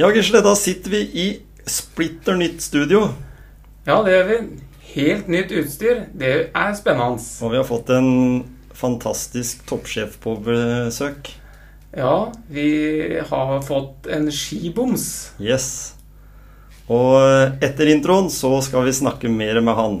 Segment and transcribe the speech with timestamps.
[0.00, 1.24] Ja, Gisle, da sitter vi i
[1.68, 3.02] splitter nytt studio.
[3.84, 4.36] Ja, det gjør vi.
[4.94, 5.98] Helt nytt utstyr.
[6.16, 7.20] Det er spennende.
[7.44, 8.08] Og vi har fått en
[8.72, 11.28] fantastisk toppsjef på besøk.
[11.92, 12.70] Ja, vi
[13.28, 15.34] har fått en skiboms.
[15.36, 15.68] Yes.
[16.88, 20.00] Og etter introen så skal vi snakke mer med han.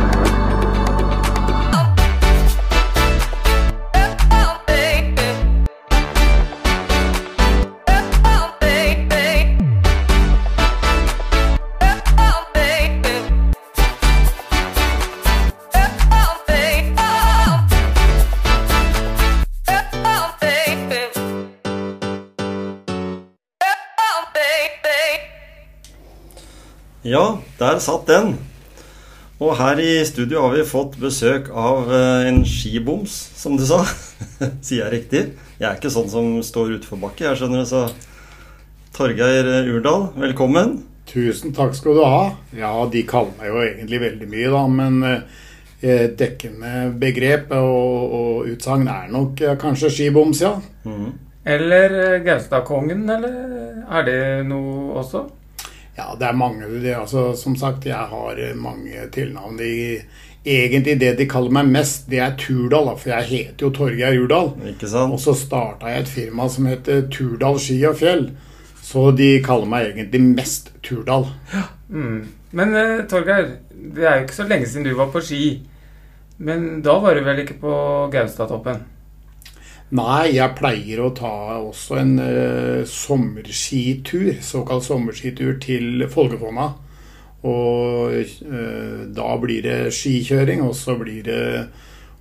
[27.61, 28.35] der satt den.
[29.41, 33.81] Og her i studio har vi fått besøk av eh, en skiboms, som du sa.
[34.65, 35.23] Sier jeg riktig?
[35.57, 37.87] Jeg er ikke sånn som står utfor bakke, jeg skjønner det, så
[38.93, 40.81] Torgeir Urdal, velkommen.
[41.09, 42.21] Tusen takk skal du ha.
[42.55, 48.53] Ja, de kaller meg jo egentlig veldig mye, da, men eh, dekkende begrep og, og
[48.53, 50.53] utsagn er nok eh, kanskje skiboms, ja.
[50.85, 51.11] Mm.
[51.49, 55.25] Eller eh, Gaustadkongen, eller er det noe også?
[55.97, 56.67] Ja, det er mange.
[56.81, 59.57] Det, altså, som sagt, jeg har eh, mange tilnavn.
[59.59, 60.01] De,
[60.45, 64.19] egentlig det de kaller meg mest, det er Turdal, da, for jeg heter jo Torgeir
[64.23, 64.53] Urdal.
[64.71, 68.29] Ikke Og så starta jeg et firma som heter Turdal ski og fjell.
[68.81, 71.27] Så de kaller meg egentlig mest Turdal.
[71.89, 72.23] Mm.
[72.51, 75.43] Men eh, Torgeir, det er jo ikke så lenge siden du var på ski.
[76.41, 77.75] Men da var du vel ikke på
[78.11, 78.81] Gaustatoppen?
[79.91, 86.69] Nei, jeg pleier å ta også en uh, sommerskitur, såkalt sommerskitur til Folgefonna.
[87.43, 91.43] Og uh, da blir det skikjøring, og så blir det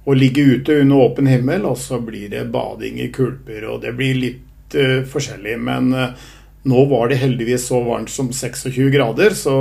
[0.02, 3.94] å ligge ute under åpen himmel, og så blir det bading i kulper, og det
[3.94, 5.58] blir litt uh, forskjellig.
[5.62, 9.54] Men nå var det heldigvis så varmt som 26 grader, så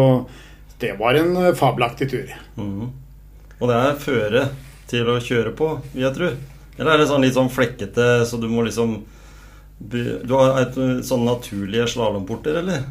[0.82, 2.38] det var en fabelaktig tur.
[2.58, 2.88] Mm.
[3.60, 4.48] Og det er føre
[4.90, 6.38] til å kjøre på, vil jeg tro.
[6.80, 9.02] Eller er det sånn litt sånn flekkete, så du må liksom
[9.80, 12.88] Du har et, sånn naturlige slalåmporter, eller?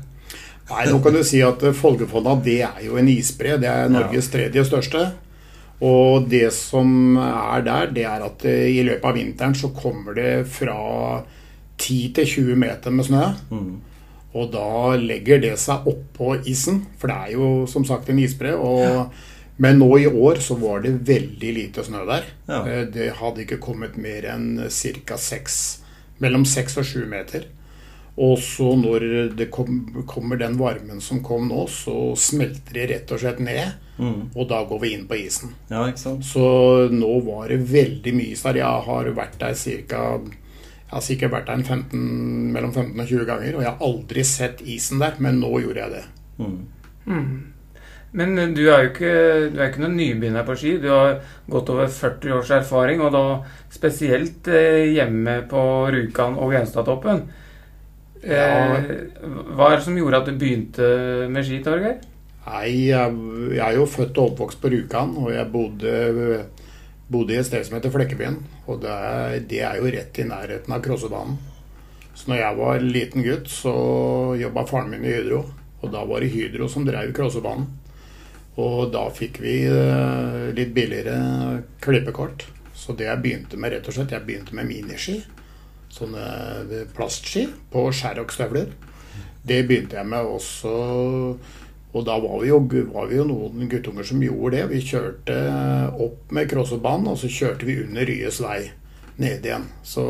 [0.68, 3.56] Nei, nå kan du si at eh, Folgefonna det er jo en isbre.
[3.60, 5.02] Det er Norges tredje største.
[5.84, 10.16] Og det som er der, det er at eh, i løpet av vinteren så kommer
[10.16, 10.78] det fra
[11.78, 13.24] 10 til 20 meter med snø.
[13.52, 13.70] Mm.
[14.36, 18.52] Og da legger det seg oppå isen, for det er jo som sagt en isbre.
[18.56, 19.14] Og,
[19.58, 22.26] Men nå i år så var det veldig lite snø der.
[22.46, 22.60] Ja.
[22.66, 25.16] Eh, Det hadde ikke kommet mer enn ca.
[25.18, 25.80] seks
[26.18, 27.44] Mellom seks og sju meter.
[28.18, 29.04] Og så når
[29.38, 33.76] det kom, kommer den varmen som kom nå, så smelter det rett og slett ned.
[33.98, 34.30] Mm.
[34.34, 35.52] Og da går vi inn på isen.
[35.70, 36.26] Ja, ikke sant?
[36.26, 38.58] Så nå var det veldig mye is der.
[38.58, 40.02] Jeg har vært der ca.
[40.18, 42.02] Jeg har sikkert vært der en 15,
[42.54, 45.84] mellom 15 og 20 ganger, og jeg har aldri sett isen der, men nå gjorde
[45.84, 46.04] jeg det.
[46.38, 47.47] Mhm.
[48.16, 49.14] Men eh, du er jo ikke,
[49.52, 50.76] du er ikke noen nybegynner på ski.
[50.82, 51.18] Du har
[51.50, 53.24] gått over 40 års erfaring, og da
[53.72, 55.62] spesielt eh, hjemme på
[55.92, 57.26] Rjukan og Grenstadtoppen.
[58.24, 58.78] Ja.
[58.78, 58.94] Eh,
[59.54, 60.88] hva er det som gjorde at du begynte
[61.30, 61.98] med ski, Torgeir?
[62.48, 63.18] Nei, jeg,
[63.52, 65.92] jeg er jo født og oppvokst på Rjukan, og jeg bodde,
[67.12, 68.40] bodde i et sted som heter Flekkebyen.
[68.66, 71.36] Og det er, det er jo rett i nærheten av Krossebanen.
[72.18, 73.74] Så når jeg var liten gutt, så
[74.40, 75.44] jobba faren min i Hydro.
[75.84, 77.68] Og da var det Hydro som drev Krossebanen.
[78.58, 82.48] Og da fikk vi eh, litt billigere klippekort.
[82.74, 85.20] Så det jeg begynte med, rett og slett, jeg begynte med miniski.
[85.94, 86.26] Sånne
[86.64, 88.72] eh, plastski på Sherrock-støvler.
[89.48, 90.74] Det begynte jeg med også.
[91.88, 92.58] Og da var vi, jo,
[92.92, 94.64] var vi jo noen guttunger som gjorde det.
[94.72, 95.36] Vi kjørte
[96.04, 98.60] opp med Krossebanen, og så kjørte vi under Ryes vei
[99.22, 99.68] ned igjen.
[99.86, 100.04] Så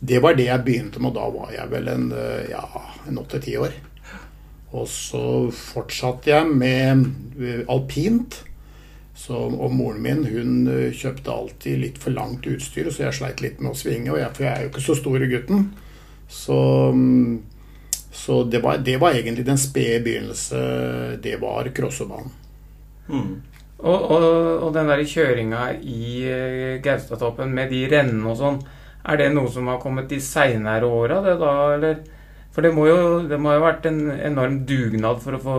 [0.00, 2.64] det var det jeg begynte med, og da var jeg vel en eh, ja,
[3.10, 3.74] åtte-ti år.
[4.74, 5.22] Og så
[5.54, 7.06] fortsatte jeg med
[7.38, 8.40] eh, alpint.
[9.14, 13.42] Så, og moren min hun eh, kjøpte alltid litt for langt utstyr, så jeg sleit
[13.44, 14.10] litt med å svinge.
[14.10, 15.68] Og jeg, for jeg er jo ikke så stor i gutten.
[16.26, 16.58] Så,
[16.90, 20.62] mm, så det, var, det var egentlig den spede begynnelse.
[21.22, 22.34] Det var crossobanen.
[23.08, 23.34] Mm.
[23.84, 24.24] Og, og,
[24.64, 28.58] og den der kjøringa i eh, Gaustatoppen med de rennene og sånn,
[29.04, 31.98] er det noe som har kommet de seinere åra, det da, eller?
[32.54, 35.56] For det må jo det må ha vært en enorm dugnad for å få,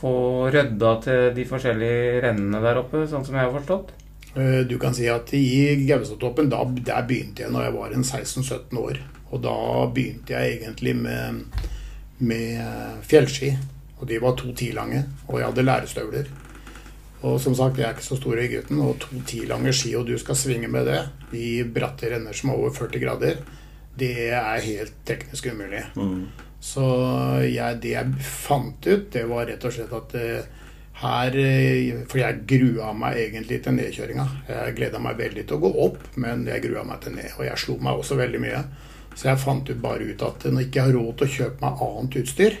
[0.00, 0.12] få
[0.52, 3.94] rydda til de forskjellige rennene der oppe, sånn som jeg har forstått?
[4.36, 8.04] Eh, Du kan si at i Gaustatoppen, da, der begynte jeg når jeg var en
[8.04, 9.00] 16-17 år.
[9.30, 9.56] Og da
[9.94, 11.44] begynte jeg egentlig med,
[12.18, 13.54] med fjellski.
[14.00, 16.28] Og de var to ti lange, og jeg hadde lærestøvler.
[17.20, 19.92] Og som sagt, jeg er ikke så stor i gutten, og to ti lange ski,
[19.98, 21.02] og du skal svinge med det
[21.36, 23.42] i bratte renner som er over 40 grader,
[23.98, 25.82] det er helt teknisk umulig.
[25.96, 26.28] Mm.
[26.60, 26.84] Så
[27.48, 30.48] jeg, det jeg fant ut, det var rett og slett at eh,
[31.00, 34.26] her eh, For jeg grua meg egentlig til nedkjøringa.
[34.50, 37.32] Jeg gleda meg veldig til å gå opp, men jeg grua meg til ned.
[37.38, 38.62] Og jeg slo meg også veldig mye.
[39.16, 41.64] Så jeg fant ut bare ut at når jeg ikke har råd til å kjøpe
[41.64, 42.60] meg annet utstyr,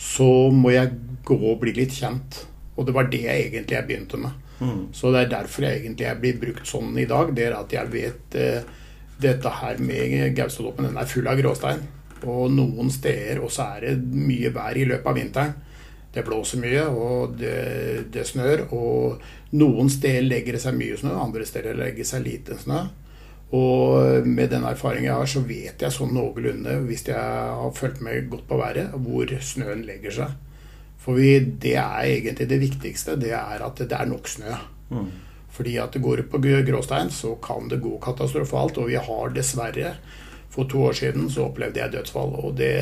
[0.00, 0.92] så må jeg
[1.28, 2.44] gå og bli litt kjent.
[2.76, 4.46] Og det var det jeg egentlig jeg begynte med.
[4.60, 4.82] Mm.
[4.96, 7.32] Så det er derfor jeg egentlig jeg blir brukt sånn i dag.
[7.36, 8.78] Det er at jeg vet eh,
[9.22, 11.82] dette her med Gaustatoppen, den er full av gråstein.
[12.28, 15.54] Og noen steder også er det mye vær i løpet av vinteren.
[16.10, 18.66] Det blåser mye, og det, det snør.
[18.74, 19.20] Og
[19.56, 22.82] noen steder legger det seg mye snø, andre steder legger det seg lite snø.
[23.56, 28.02] Og med den erfaringen jeg har, så vet jeg sånn noenlunde, hvis jeg har fulgt
[28.06, 30.36] med godt på været, hvor snøen legger seg.
[31.00, 31.32] For vi,
[31.62, 33.16] det er egentlig det viktigste.
[33.18, 34.54] Det er at det er nok snø.
[34.90, 35.10] Mm.
[35.50, 38.78] Fordi at det går på gråstein, så kan det gå katastrofalt.
[38.78, 39.96] Og vi har dessverre
[40.50, 42.32] For to år siden så opplevde jeg dødsfall.
[42.42, 42.72] Og det,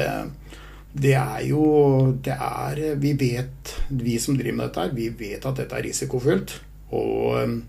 [0.92, 5.44] det er jo Det er Vi vet, vi som driver med dette her, vi vet
[5.46, 6.60] at dette er risikofylt.
[6.90, 7.62] Og um,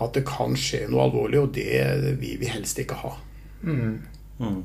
[0.00, 3.10] at det kan skje noe alvorlig, og det vil vi helst ikke ha.
[3.62, 3.98] Mm.
[4.40, 4.62] Mm.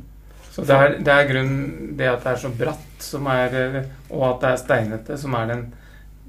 [0.51, 4.23] Så det er, det er grunnen det at det er så bratt, som er, og
[4.29, 5.65] at det er steinete, som er den,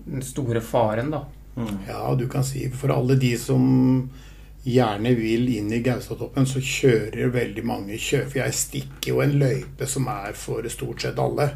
[0.08, 1.22] den store faren, da.
[1.56, 1.76] Mm.
[1.88, 4.10] Ja, du kan si for alle de som
[4.66, 8.24] gjerne vil inn i Gaustatoppen, så kjører veldig mange kjø.
[8.26, 11.50] For jeg stikker jo en løype som er for stort sett alle.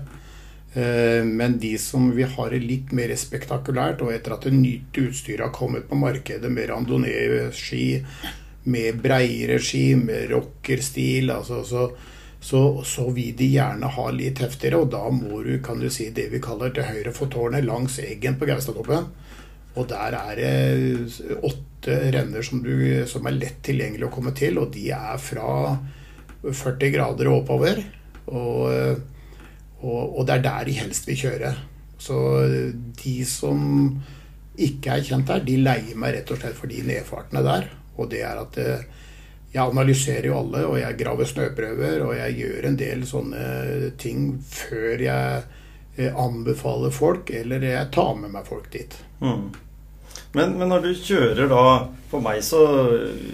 [0.75, 5.03] Eh, Men de som vil ha det litt mer spektakulært, og etter at det nytt
[5.03, 8.05] utstyret har kommet på markedet, med randonee-ski,
[8.71, 11.91] med breiere ski, med rockerstil, altså, så,
[12.41, 14.85] så, så vil de gjerne ha litt heftigere.
[14.85, 17.99] Og da må du, kan du si, det vi kaller til høyre for tårnet, langs
[17.99, 19.11] Eggen på Gaustatoppen.
[19.79, 24.59] Og der er det åtte renner som, du, som er lett tilgjengelig å komme til,
[24.61, 25.77] og de er fra
[26.43, 27.83] 40 grader og oppover.
[28.31, 28.65] Og,
[29.81, 31.53] og, og det er der de helst vil kjøre.
[32.01, 32.17] Så
[33.03, 33.61] de som
[34.61, 37.69] ikke er kjent der, de leier meg rett og slett for de nedfartene der.
[38.01, 38.85] Og det er at eh,
[39.51, 43.47] jeg analyserer jo alle, og jeg graver snøprøver, og jeg gjør en del sånne
[44.01, 45.60] ting før jeg
[46.01, 48.97] eh, anbefaler folk, eller jeg tar med meg folk dit.
[49.21, 49.51] Mm.
[50.33, 51.63] Men, men når du kjører da
[52.11, 52.61] For meg så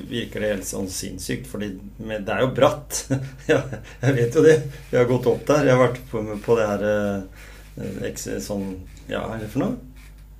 [0.08, 3.02] virker det helt sånn sinnssykt, fordi det er jo bratt.
[3.50, 4.56] jeg vet jo det.
[4.92, 5.68] Jeg har gått opp der.
[5.68, 8.68] Jeg har vært på, på det her eh, sånn
[9.08, 9.76] Ja, hva er det for noe?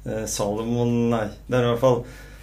[0.07, 1.99] Eh, Salomon Nei, det er i hvert fall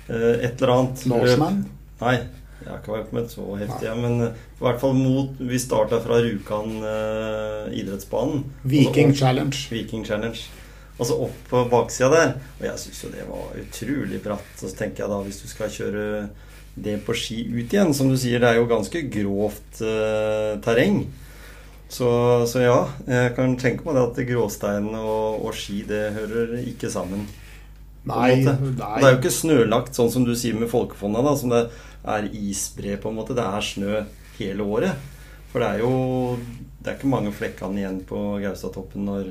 [0.10, 1.06] eh, et eller annet.
[1.10, 1.62] Norseman.
[2.02, 2.18] Nei,
[2.63, 5.60] jeg har ikke vært med så heftig, ja, men eh, i hvert fall mot Vi
[5.62, 8.43] starta fra Rjukan eh, idrettsbanen.
[8.63, 9.63] Viking opp- Challenge.
[9.72, 10.39] Viking Challenge.
[11.00, 12.34] Og så opp på baksida der.
[12.60, 14.51] Og jeg syns jo det var utrolig bratt.
[14.62, 16.05] Og så tenker jeg da, hvis du skal kjøre
[16.75, 21.03] det på ski ut igjen, som du sier, det er jo ganske grovt eh, terreng.
[21.93, 22.08] Så,
[22.50, 26.89] så ja, jeg kan tenke meg det at gråstein og, og ski, det hører ikke
[26.89, 27.27] sammen.
[28.04, 31.54] En Nei, Det er jo ikke snølagt, sånn som du sier med Folkefonda, da, som
[31.54, 31.64] det
[32.04, 33.36] er isbre, på en måte.
[33.38, 34.04] Det er snø
[34.40, 35.10] hele året.
[35.54, 36.38] For det er jo
[36.84, 39.28] Det er ikke mange flekkene igjen på Gaustatoppen når,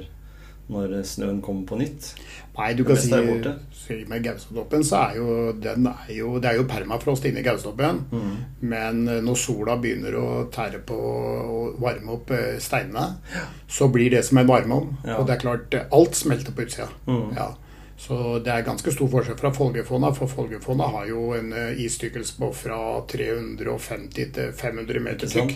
[0.72, 2.14] når snøen kommer på nytt.
[2.56, 3.10] Nei, du kan si,
[3.76, 7.44] si med Gaustatoppen, så er jo den er jo, Det er jo permafrost inne i
[7.44, 8.00] Gaustatoppen.
[8.08, 8.38] Mm.
[8.72, 13.18] Men eh, når sola begynner å tære på og varme opp eh, steinene,
[13.68, 14.96] så blir det som en varmeovn.
[15.04, 15.18] Ja.
[15.18, 16.88] Og det er klart, eh, alt smelter på utsida.
[17.04, 17.36] Mm.
[17.36, 17.50] Ja.
[18.02, 22.34] Så det er ganske stor forskjell fra Folgefonna, for Folgefonna har jo en eh, istykkelse
[22.40, 25.54] på fra 350 til 500 meter tykk.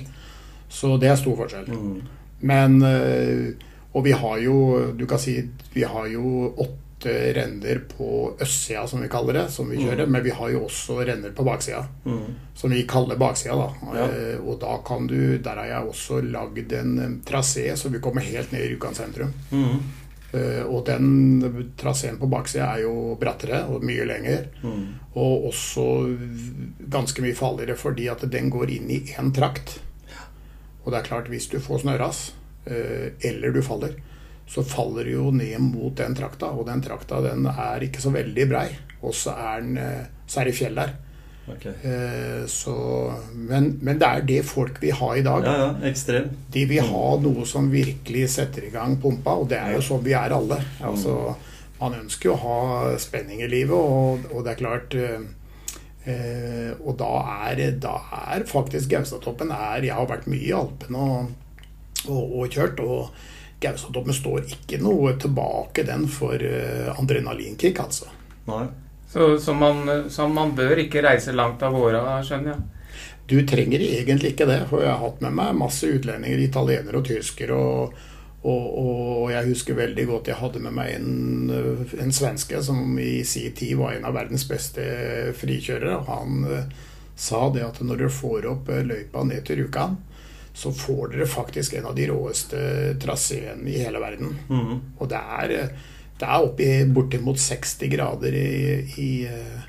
[0.71, 1.67] Så det er stor forskjell.
[1.67, 2.01] Mm.
[2.47, 3.55] Men eh,
[3.97, 5.39] Og vi har jo Du kan si
[5.73, 10.07] vi har jo åtte renner på østsida, som vi kaller det, som vi kjører.
[10.11, 12.35] Men vi har jo også renner på baksida, Mm.
[12.55, 13.55] som vi kaller baksida.
[13.57, 14.07] da Ja.
[14.07, 18.21] Eh, Og da kan du Der har jeg også lagd en trasé, så vi kommer
[18.23, 19.33] helt ned i Rjukan sentrum.
[20.37, 24.49] Eh, og den traseen på baksida er jo brattere og mye lenger.
[24.63, 24.83] Mm.
[25.17, 25.87] Og også
[26.93, 29.79] ganske mye farligere fordi at den går inn i én trakt.
[30.85, 32.21] Og det er klart, hvis du får snøras,
[32.71, 33.97] eh, eller du faller,
[34.47, 36.53] så faller du jo ned mot den trakta.
[36.55, 38.69] Og den trakta den er ikke så veldig brei.
[39.03, 40.95] Og så er, den, eh, så er det fjell der.
[41.53, 41.67] Ok.
[41.67, 42.75] Eh, Så,
[43.35, 45.45] men, men det er det folk vil ha i dag.
[45.47, 45.69] Ja, ja.
[45.91, 46.31] Ekstrem.
[46.53, 50.03] De vil ha noe som virkelig setter i gang pumpa, og det er jo sånn
[50.07, 50.59] vi er alle.
[50.83, 51.35] Altså,
[51.81, 55.27] man ønsker jo å ha spenning i livet, og, og det er klart eh,
[56.09, 57.11] eh, Og da
[57.51, 57.99] er, da
[58.33, 59.53] er faktisk Gaustatoppen
[59.85, 61.35] Jeg har vært mye i Alpene og,
[62.09, 63.13] og, og kjørt, og
[63.61, 68.09] Gaustatoppen står ikke noe tilbake den for eh, adrenalinkick, altså.
[68.49, 68.67] Nei.
[69.17, 72.65] Så, så, man, så man bør ikke reise langt av gårde, skjønner jeg.
[73.27, 77.09] Du trenger egentlig ikke det, for jeg har hatt med meg masse utlendinger, italienere og
[77.09, 77.57] tyskere.
[77.57, 77.95] Og,
[78.45, 81.49] og, og jeg husker veldig godt jeg hadde med meg en,
[82.05, 84.85] en svenske som i sin tid var en av verdens beste
[85.41, 85.97] frikjørere.
[85.97, 86.77] Og han eh,
[87.17, 89.97] sa det at når dere får opp eh, løypa ned til Rjukan,
[90.53, 92.61] så får dere faktisk en av de råeste
[93.01, 94.37] traseene i hele verden.
[94.53, 94.75] Mm.
[95.01, 98.49] Og det er, eh, det er oppi bortimot 60 grader i,
[99.03, 99.67] i, eh,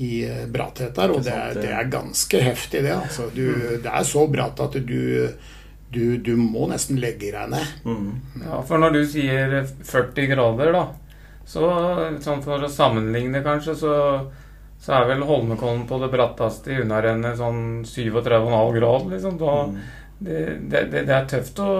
[0.00, 2.94] i eh, bratthet der, og det er, det- er ganske heftig, det.
[2.96, 3.44] Altså, du,
[3.84, 5.28] det er så bratt at du,
[5.92, 7.74] du, du må nesten legge deg ned.
[7.84, 8.42] Mhm.
[8.44, 10.86] Ja, For når du sier 40 grader, da,
[11.46, 11.68] så
[12.24, 13.92] sånn for å sammenligne kanskje, så,
[14.82, 19.36] så er vel Holmenkollen på det bratteste i unnarennet sånn 37,5 grad, liksom.
[19.44, 19.54] Da,
[20.18, 20.40] det,
[20.72, 21.70] det, det det er tøft å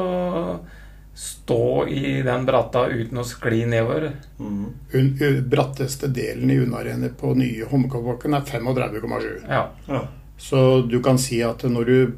[1.17, 4.11] stå i den bratta uten å skli nedover.
[4.37, 4.67] Mhm.
[4.93, 9.47] Un, bratteste delen i unnarennet på nye Holmenkollbakken er 35,7.
[9.49, 9.71] Ja.
[9.89, 10.03] Ja.
[10.37, 12.13] Så du kan si at når du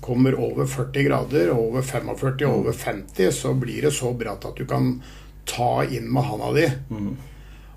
[0.00, 4.54] kommer over 40 grader, over 45 og over 50, så blir det så bratt at
[4.56, 5.00] du kan
[5.44, 6.68] ta inn med handa di.
[6.94, 7.16] Mm.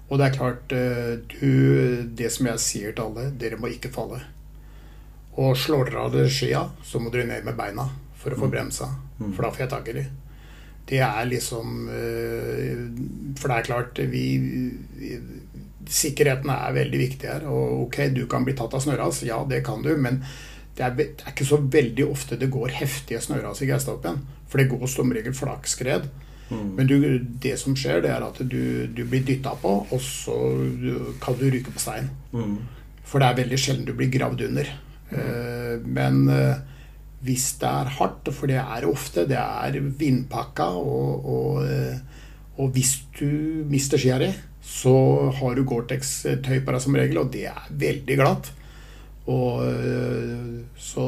[0.07, 3.89] Og det er klart, eh, du, det som jeg sier til alle, dere må ikke
[3.91, 4.21] falle.
[5.41, 8.53] Og slår dere av dere skia, så må dere ned med beina for å få
[8.53, 8.93] bremsa.
[9.17, 10.07] For da får jeg tak i de.
[10.87, 12.83] Det er liksom eh,
[13.39, 14.25] For det er klart, vi
[15.87, 17.47] Sikkerheten er veldig viktig her.
[17.47, 20.21] Og ok, du kan bli tatt av snøras, ja det kan du, men
[20.77, 24.19] det er, det er ikke så veldig ofte det går heftige snøras i Gaustatoppen.
[24.47, 26.09] For det går som regel flakskred.
[26.49, 26.67] Mm.
[26.77, 26.95] Men du,
[27.43, 30.35] det som skjer, det er at du, du blir dytta på, og så
[31.23, 32.11] kan du ryke på stein.
[32.35, 32.59] Mm.
[33.07, 34.71] For det er veldig sjelden du blir gravd under.
[35.11, 35.87] Mm.
[35.97, 36.59] Men eh,
[37.27, 41.97] hvis det er hardt, for det er ofte, det er vindpakka, og, og, eh,
[42.57, 44.31] og hvis du mister skia di,
[44.67, 44.93] så
[45.39, 48.51] har du Gore-Tex-tøy på deg som regel, og det er veldig glatt.
[49.27, 51.05] Og eh, så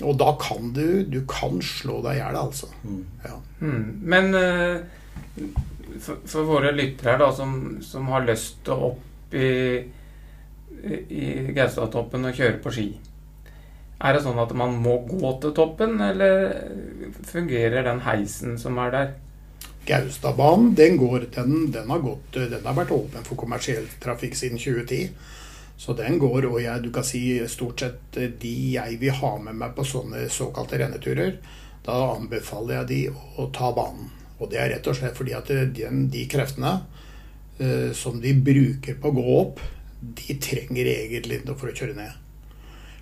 [0.00, 2.70] Og da kan du Du kan slå deg i hjel, altså.
[2.80, 3.02] Mm.
[3.26, 3.34] Ja.
[3.60, 3.82] Mm.
[4.00, 4.78] Men eh,
[6.00, 7.52] for, for våre lyttere her da, som,
[7.84, 9.50] som har lyst til å opp i,
[11.12, 11.24] i
[11.54, 12.88] Gaustatoppen og kjøre på ski,
[14.00, 16.54] er det sånn at man må gå til toppen, eller
[17.28, 19.10] fungerer den heisen som er der?
[19.88, 24.60] Gaustadbanen den, går, den, den, har gått, den har vært åpen for kommersiell trafikk siden
[24.60, 25.10] 2010.
[25.80, 29.34] Så den går, og jeg, du kan si stort sett eh, de jeg vil ha
[29.40, 31.38] med meg på sånne såkalte renneturer,
[31.86, 32.98] da anbefaler jeg de
[33.40, 34.10] å ta banen.
[34.40, 36.74] Og det er rett og slett fordi at den, de kreftene
[37.60, 39.64] eh, som de bruker på å gå opp,
[40.00, 42.29] de trenger egentlig noe for å kjøre ned.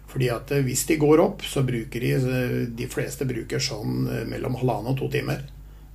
[0.08, 4.06] Fordi at eh, hvis de går opp, så bruker de eh, De fleste bruker sånn
[4.08, 5.44] eh, mellom halvannen og to timer.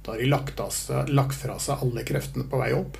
[0.03, 3.00] Da har de lagt, seg, lagt fra seg alle kreftene på vei opp.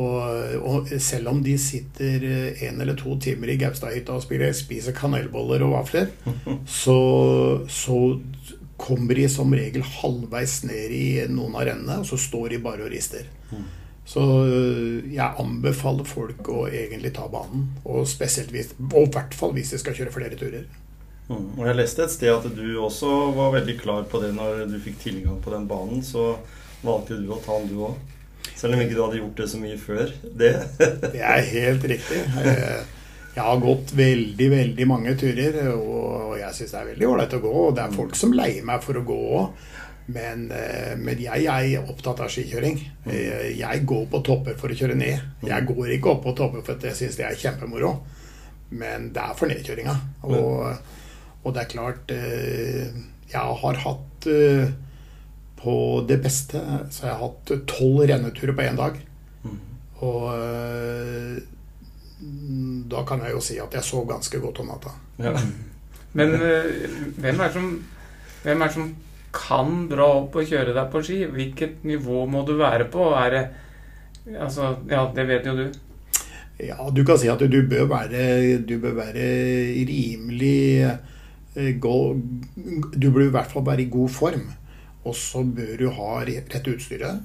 [0.00, 2.22] Og, og selv om de sitter
[2.64, 6.08] en eller to timer i Gaustadhytta og spiser, spiser kanelboller og vafler,
[6.82, 6.96] så,
[7.68, 7.98] så
[8.80, 12.86] kommer de som regel halvveis ned i noen av rennene, og så står de bare
[12.86, 13.28] og rister.
[14.10, 19.36] Så øh, jeg anbefaler folk å egentlig ta banen, og spesielt hvis, og i hvert
[19.38, 20.64] fall hvis de skal kjøre flere turer.
[21.30, 21.44] Mm.
[21.54, 24.80] Og jeg leste et sted at du også var veldig klar på det når du
[24.82, 26.02] fikk tilgang på den banen.
[26.02, 26.32] Så
[26.82, 28.00] valgte du å ta den, du òg.
[28.56, 30.10] Selv om ikke du hadde gjort det så mye før
[30.42, 30.54] det.
[31.14, 32.24] Det er helt riktig.
[32.42, 32.80] Eh,
[33.36, 37.42] Jeg har gått veldig, veldig mange turer, og jeg syns det er veldig ålreit å
[37.44, 37.52] gå.
[37.68, 39.68] Og det er folk som leier meg for å gå òg.
[40.10, 42.78] Men, eh, men jeg er opptatt av skikjøring.
[43.06, 45.20] Eh, Jeg går på topper for å kjøre ned.
[45.46, 47.92] Jeg går ikke opp på topper for at jeg syns det er kjempemoro.
[48.70, 49.94] Men det er for nedkjøringa.
[50.30, 50.78] Og,
[51.44, 52.90] og det er klart eh,
[53.30, 54.28] Jeg har hatt
[55.60, 55.74] På
[56.08, 58.96] det beste så jeg har hatt tolv renneturer på én dag.
[60.00, 61.42] Og eh,
[62.90, 64.94] da kan jeg jo si at jeg sov ganske godt om natta.
[65.20, 65.34] Ja.
[66.16, 67.68] Men hvem er det som,
[68.42, 68.88] hvem er det som
[69.34, 71.20] kan dra opp og kjøre deg på ski?
[71.30, 73.12] Hvilket nivå må du være på?
[73.18, 73.44] Er det
[74.30, 75.64] Altså, ja, det vet jo du.
[76.60, 79.24] Ja, du kan si at du bør være, du bør være
[79.88, 80.92] rimelig
[81.80, 82.20] god,
[82.94, 84.50] Du bør i hvert fall være i god form.
[85.04, 87.22] Og så bør du ha rett utstyret.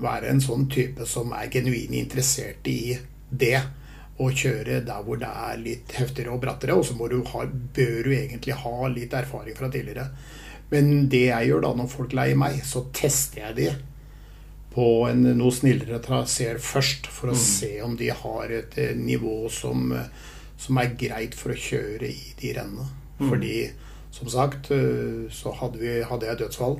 [0.00, 2.96] være en sånn type som er genuint interessert i
[3.30, 3.60] det.
[4.20, 6.74] Og kjøre der hvor det er litt heftigere og brattere.
[6.76, 7.44] Og så må du ha,
[7.76, 10.10] bør du egentlig ha litt erfaring fra tidligere.
[10.70, 13.70] Men det jeg gjør da når folk leier meg, så tester jeg de
[14.70, 17.40] på en noe snillere traseer først, for å Mm.
[17.42, 20.06] se om de har et eh, nivå som, eh,
[20.56, 22.86] som er greit for å kjøre i de rennene.
[23.18, 23.28] Mm.
[23.28, 23.70] Fordi,
[24.12, 26.78] som sagt, eh, så hadde, vi, hadde jeg dødsfall.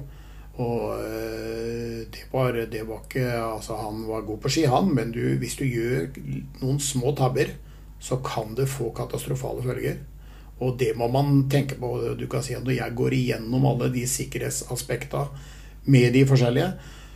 [0.60, 5.12] Og eh, det var, det var ikke Altså, han var god på ski, han, men
[5.14, 6.10] du, hvis du gjør
[6.60, 7.54] noen små tabber,
[8.00, 10.00] så kan det få katastrofale følger.
[10.60, 11.94] Og det må man tenke på.
[12.18, 15.26] Du kan si at Når jeg går igjennom alle de sikkerhetsaspekta
[15.88, 16.72] med de forskjellige,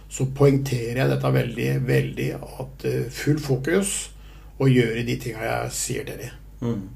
[0.09, 2.31] så poengterer jeg dette veldig, veldig.
[2.65, 4.11] At eh, full fokus
[4.59, 6.41] og gjøre de tinga jeg sier til dem.
[6.63, 6.89] Mm.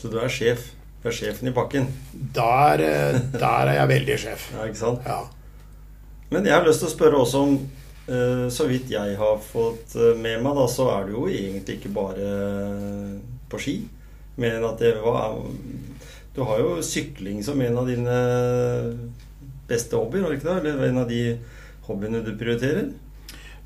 [0.00, 0.72] Så du er sjef?
[1.00, 1.86] Du er sjefen i pakken?
[2.12, 4.50] Der, eh, der er jeg veldig sjef.
[4.52, 5.06] Ja, ikke sant?
[5.08, 5.22] Ja.
[6.30, 7.54] Men jeg har lyst til å spørre også om
[8.06, 11.78] eh, Så vidt jeg har fått eh, med meg, da, så er du jo egentlig
[11.78, 12.28] ikke bare
[13.50, 13.76] på ski.
[14.40, 15.40] Men at det var
[16.36, 18.20] Du har jo sykling som en av dine
[19.70, 20.58] beste hobbyer, har du ikke det?
[20.74, 21.22] Eller en av de
[21.88, 22.90] hobbyene du prioriterer?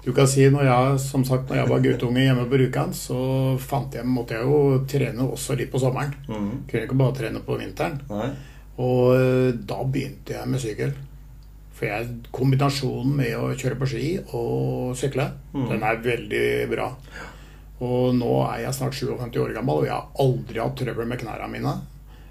[0.05, 3.19] Du kan si når jeg, som sagt, når jeg var guttunge hjemme på Rjukan, så
[3.61, 6.13] fant jeg, måtte jeg jo trene også litt på sommeren.
[6.29, 6.51] Mm.
[6.69, 7.97] Kunne ikke bare trene på vinteren.
[8.11, 8.29] Nei?
[8.85, 10.93] Og eh, da begynte jeg med sykkel.
[11.75, 15.65] For jeg, kombinasjonen med å kjøre på ski og sykle, mm.
[15.73, 16.91] den er veldig bra.
[17.85, 21.23] Og nå er jeg snart 57 år gammel, og jeg har aldri hatt trøbbel med
[21.23, 21.73] knærne mine.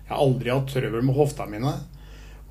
[0.03, 1.73] Jeg har aldri hatt trøbbel med hofta mine.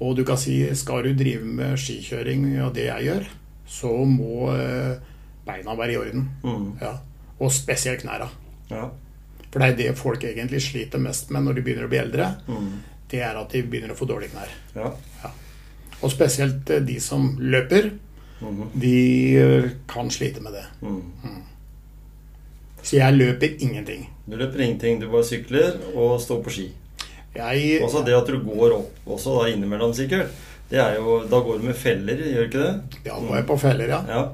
[0.03, 3.33] Og du kan si, skal du drive med skikjøring og det jeg gjør,
[3.70, 5.12] så må eh,
[5.46, 6.28] beina være i orden.
[6.44, 6.66] Mm.
[6.81, 6.92] Ja.
[7.40, 8.28] Og spesielt knærne.
[8.70, 8.88] Ja.
[9.52, 12.31] For det er det folk egentlig sliter mest med når de begynner å bli eldre.
[12.48, 12.70] Mm.
[13.12, 14.52] Det er at de begynner å få dårlige knær.
[14.76, 14.92] ja.
[16.02, 17.92] Og spesielt eh, de som løper,
[18.42, 18.62] Mm.
[18.74, 20.64] de eh, kan slite med det.
[20.83, 21.42] Mm.
[22.83, 24.09] Så jeg løper ingenting.
[24.26, 26.64] Du løper ingenting, du bare sykler og står på ski.
[27.37, 30.33] Jeg, Også det at du går opp også da innimellom, sikkert.
[30.68, 32.98] Det er jo, Da går du med feller, gjør du ikke det?
[33.07, 34.00] ja, nå er jeg på feller, ja.
[34.09, 34.24] Ja.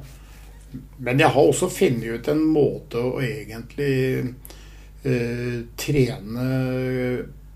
[0.98, 4.34] Men jeg har også funnet ut en måte å egentlig
[5.06, 6.48] uh, trene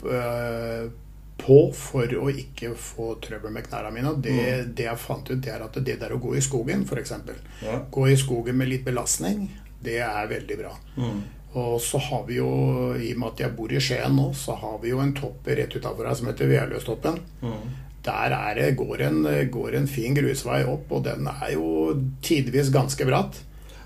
[0.06, 0.90] uh,
[1.42, 4.14] på for å ikke få trøbbel med knærne mine.
[4.22, 4.74] Det, Mm.
[4.78, 7.12] det jeg fant ut, det er at det der å gå i skogen, f.eks.
[7.62, 7.80] ja.
[7.90, 9.48] Gå i skogen med litt belastning,
[9.82, 10.70] det er veldig bra.
[10.96, 11.22] Mm.
[11.58, 12.46] Og så har vi jo,
[12.94, 15.46] i og med at jeg bor i Skien nå, så har vi jo en topp
[15.50, 17.18] rett utafor her som heter Vealøstoppen.
[17.42, 17.74] Mhm.
[18.02, 22.72] Der er det, går, en, går en fin grusvei opp, og den er jo tidvis
[22.74, 23.38] ganske bratt.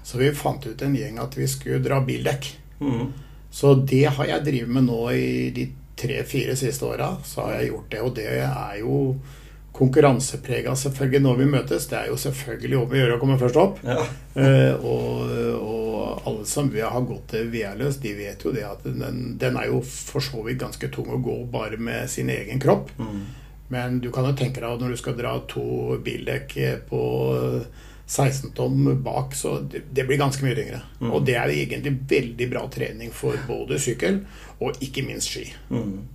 [0.07, 2.48] Så vi fant ut en gjeng at vi skulle dra bildekk.
[2.81, 3.11] Mm.
[3.50, 7.16] Så det har jeg drevet med nå i de tre-fire siste åra.
[7.24, 8.98] Så har jeg gjort det, og det er jo
[9.76, 11.88] konkurranseprega selvfølgelig når vi møtes.
[11.90, 13.83] Det er jo selvfølgelig om å gjøre å komme først opp.
[13.87, 14.05] Ja.
[14.37, 15.31] Eh, og,
[15.64, 19.70] og alle som har gått til VR-løs, de vet jo det at den, den er
[19.70, 22.92] jo for så vidt ganske tung å gå bare med sin egen kropp.
[23.00, 23.22] Mhm.
[23.72, 26.55] Men du kan jo tenke deg at når du skal dra to bildekk
[26.90, 27.02] på
[28.07, 30.83] 16 tonn bak, så det, blir ganske mye tyngre.
[31.00, 31.11] Mm.
[31.11, 34.20] Og det er egentlig veldig bra trening for både sykkel
[34.62, 35.48] og ikke minst ski.
[35.74, 36.07] Mm.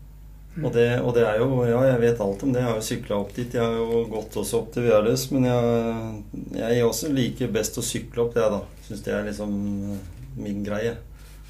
[0.59, 2.59] Og, det, og det er jo Ja, jeg vet alt om det.
[2.59, 3.53] Jeg har jo sykla opp dit.
[3.55, 7.85] Jeg har jo gått også opp til Vialøs, men jeg, jeg også liker best å
[7.85, 8.59] sykle opp, det, da.
[8.87, 9.53] Syns det er liksom
[9.93, 10.03] eh,
[10.39, 10.97] min greie.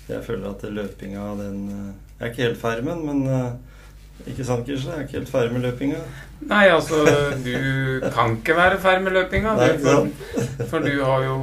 [0.10, 3.71] Jeg føler at løpinga, den eh, Jeg er ikke helt ferdig med den, men eh,
[4.28, 4.94] ikke sant, Gisle?
[4.94, 6.00] Jeg er ikke helt ferdig med løpinga.
[6.50, 7.02] Nei, altså,
[7.46, 9.54] du kan ikke være ferdig med løpinga.
[9.58, 11.38] Nei, for, for du har jo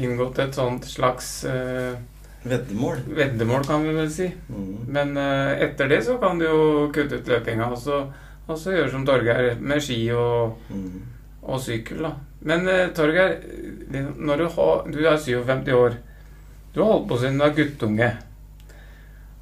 [0.00, 1.98] inngått et sånt slags uh,
[2.42, 3.02] Veddemål.
[3.16, 4.30] veddemål, kan vi vel si.
[4.48, 4.72] Mm.
[4.88, 8.00] Men uh, etter det så kan du jo kutte ut løpinga, og så,
[8.46, 11.00] og så gjøre som Torgeir med ski og, mm.
[11.42, 12.14] og sykkel, da.
[12.48, 13.36] Men uh, Torgeir,
[14.16, 16.00] når du, har, du er 57 år,
[16.74, 18.10] du har holdt på siden du er guttunge.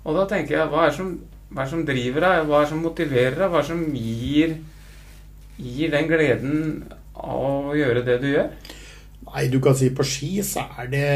[0.09, 1.12] Og da tenker jeg, hva er det som,
[1.49, 2.49] hva det som driver deg?
[2.49, 3.53] Hva det som motiverer deg?
[3.53, 4.59] Hva det som gir,
[5.57, 6.59] gir den gleden
[7.15, 8.51] av å gjøre det du gjør?
[9.29, 11.09] Nei, du kan si på ski så er det,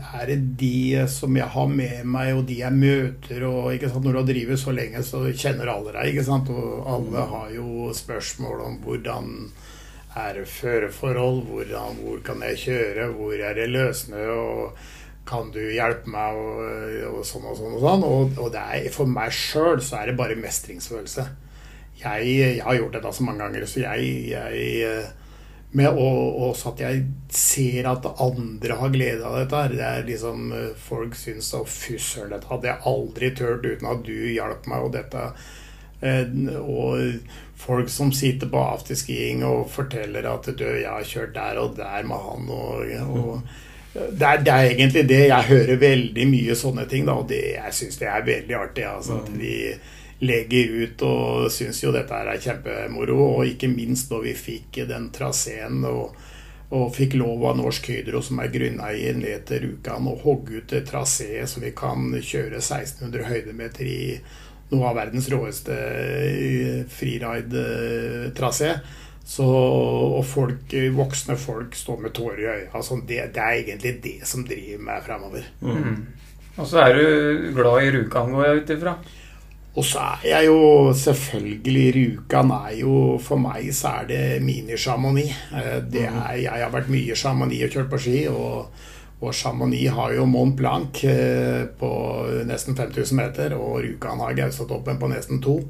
[0.00, 3.44] er det de som jeg har med meg, og de jeg møter.
[3.44, 6.12] og Når du har drevet så lenge, så kjenner alle deg.
[6.12, 9.30] ikke sant, Og alle har jo spørsmål om hvordan
[10.16, 14.78] er føreforhold, hvordan, hvor kan jeg kjøre, hvor er det løssnø, og
[15.28, 17.74] kan du hjelpe meg, og, og sånn og sånn.
[17.78, 18.06] Og sånn.
[18.08, 21.26] Og, og er, for meg sjøl så er det bare mestringsfølelse.
[22.00, 25.04] Jeg, jeg, har gjort dette så mange ganger, så jeg, jeg
[25.74, 29.62] med, og, også at jeg ser at andre har glede av dette.
[29.74, 34.04] Det er liksom Folk syns å fy søren, dette hadde jeg aldri turt uten at
[34.06, 34.86] du hjalp meg.
[34.86, 35.28] Og dette
[36.04, 41.78] og folk som sitter på afterskiing og forteller at du, jeg har kjørt der og
[41.78, 42.50] der med han.
[42.52, 43.62] og, og
[43.94, 45.20] det er, det er, egentlig det.
[45.30, 48.86] Jeg hører veldig mye sånne ting, da, og det, jeg syns det er veldig artig.
[48.90, 49.58] Altså, at de
[50.24, 53.18] legger ut og syns jo dette er kjempemoro.
[53.38, 56.16] Og ikke minst når vi fikk den traseen og,
[56.70, 60.74] og, fikk lov av Norsk Hydro, som er grunneier, ned til Rjukan og hogge ut
[60.88, 64.02] traseet så vi kan kjøre 1600 høydemeter i
[64.72, 65.76] noe av verdens råeste
[66.90, 68.74] freeride-trasé.
[69.24, 72.70] Så, og folk, voksne folk står med tårer i øya.
[72.76, 75.46] Altså det, det, er egentlig det som driver meg fremover.
[75.64, 76.02] Mm.
[76.54, 78.98] Og så er du glad i Rjukan, går jeg ut ifra?
[79.74, 80.58] Og så er jeg jo
[80.94, 85.32] selvfølgelig Rjukan er jo For meg så er det mini-Chamonix.
[85.56, 86.20] Eh, det mm.
[86.20, 88.18] er, jeg har vært mye i Chamonix og kjørt på ski.
[88.28, 88.68] og
[89.24, 91.90] og Chamonix har jo Mont Blanc eh, på
[92.44, 95.60] nesten 5000 meter, og Rjukan har Gaustatoppen på nesten to.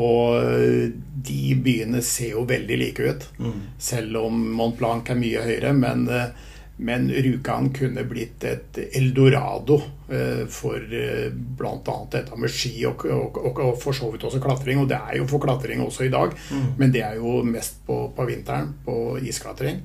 [0.00, 0.88] Og eh,
[1.22, 3.60] de byene ser jo veldig like ut, mm.
[3.78, 5.72] selv om Mont Blanc er mye høyere.
[5.76, 6.50] Men, eh,
[6.82, 9.76] men Rjukan kunne blitt et eldorado
[10.08, 11.96] eh, for bl.a.
[12.14, 14.80] dette med ski og, og, og, og, for så vidt også klatring.
[14.80, 16.70] Og det er jo for klatring også i dag, mm.
[16.80, 19.84] men det er jo mest på, på vinteren, på isklatring.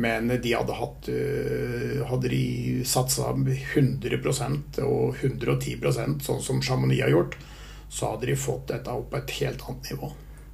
[0.00, 1.08] Men de hadde hatt
[2.08, 2.44] Hadde de
[2.88, 7.34] satsa 100% og 110% sånn som Chamonix har gjort,
[7.90, 10.10] så hadde de fått dette opp på et helt annet nivå.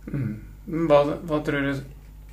[0.08, 0.86] Mm.
[0.88, 1.82] Hva, hva, tror du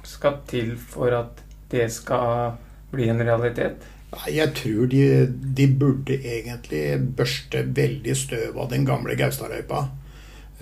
[0.08, 2.56] skal til for at det skal
[2.94, 3.84] bli en realitet?
[4.14, 6.86] Nei, Jeg tror de, de burde egentlig
[7.18, 9.84] børste veldig støv av den gamle Gaustadløypa.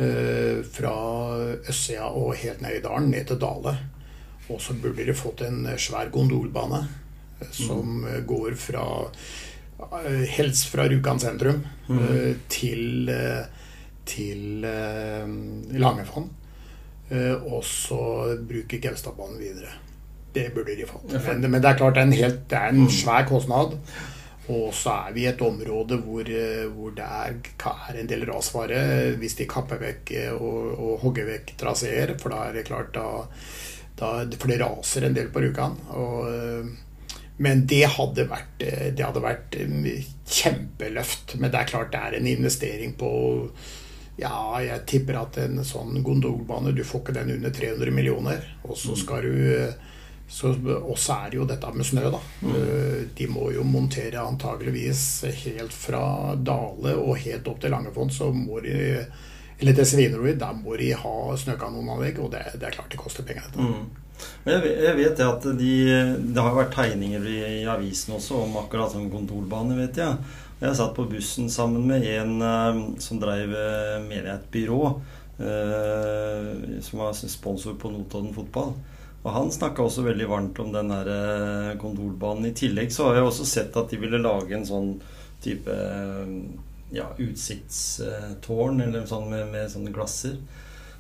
[0.02, 0.96] Eh, fra
[1.70, 3.76] østsida og helt ned i dalen, ned til Dale.
[4.50, 6.86] Og så burde de fått en svær gondolbane
[7.42, 8.24] eh, som mm.
[8.28, 8.86] går fra
[10.00, 12.00] eh, helst fra Rjukan sentrum mm.
[12.08, 13.44] Eh, til eh,
[14.08, 15.28] til eh,
[15.80, 16.30] Langefonn.
[17.12, 18.00] Eh, og så
[18.48, 19.74] bruke Gaustadbanen videre.
[20.32, 21.12] Det burde de fått.
[21.12, 22.94] Men, men, det er klart det er en, helt, det er en mm.
[23.02, 23.76] svær kostnad.
[24.52, 27.36] Og så er vi i et område hvor, eh, hvor det er,
[27.72, 28.80] er, en del rasfare
[29.20, 32.16] hvis de kapper vekk og, og hogger vekk traseer.
[32.22, 33.26] For da er det klart da,
[34.00, 35.78] da, For det raser en del på Rjukan.
[37.42, 39.56] Men det hadde, vært, det hadde vært
[40.30, 41.36] kjempeløft.
[41.42, 43.12] Men det er klart det er en investering på
[44.22, 48.46] ja, jeg tipper at en sånn gondolbane Du får ikke den under 300 millioner.
[48.68, 49.00] Og så mm.
[49.02, 49.90] skal du
[50.32, 52.20] så, Og så er det jo dette med snø, da.
[52.40, 52.52] Mm.
[52.56, 55.04] Eh, de må jo montere antageligvis
[55.44, 56.04] helt fra
[56.40, 58.78] Dale og helt opp til Langefond, så må de
[59.60, 63.28] Eller til Svinerud, der må de ha snøkanonanlegg, og det, det, er klart det koster
[63.28, 63.44] penger.
[63.52, 63.68] dette.
[63.68, 63.84] Mm.
[64.46, 65.74] Jeg vet, det at de,
[66.34, 70.18] det har vært tegninger i, i avisen også om akkurat sånn gondolbane, vet jeg.
[70.62, 74.82] Jeg satt på bussen sammen med en uh, som drev uh, mener et byrå,
[75.42, 76.50] uh,
[76.86, 78.76] som var sponsor på Notodden fotball.
[79.24, 82.52] Og han snakka også veldig varmt om den der uh, gondolbanen.
[82.52, 84.92] I tillegg så har jeg også sett at de ville lage en sånn
[85.42, 85.74] type
[86.94, 90.36] ja, utsiktstårn eller sånn med, med sånne glasser.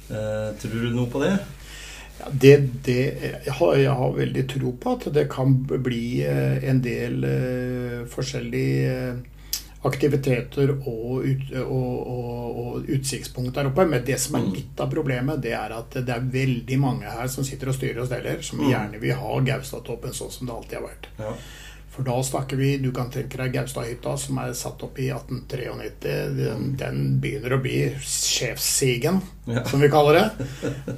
[0.08, 1.36] tror du noe på det?
[2.17, 2.56] Ja, det,
[2.88, 3.04] det
[3.45, 7.28] jeg, har, jeg, har, veldig tro på at det kan bli en del
[8.10, 8.95] forskjellige
[9.88, 13.88] aktiviteter og, ut, og, og, og, utsiktspunkt der oppe.
[13.89, 14.54] Men det som er mm.
[14.54, 18.04] litt av problemet, det er at det er veldig mange her som sitter og styrer
[18.04, 18.70] og steller, som mm.
[18.70, 21.12] gjerne vil ha Gaustatoppen sånn som det alltid har vært.
[21.22, 21.36] Ja.
[21.91, 25.89] For da snakker vi Du kan tenke deg Gaustadhytta, som er satt opp i 1893.
[26.38, 29.65] Den, den begynner å bli sjefssigen, ja.
[29.67, 30.48] som vi kaller det.